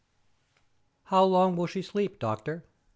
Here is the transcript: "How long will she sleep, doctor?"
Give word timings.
"How 1.03 1.23
long 1.25 1.55
will 1.55 1.67
she 1.67 1.83
sleep, 1.83 2.17
doctor?" 2.17 2.65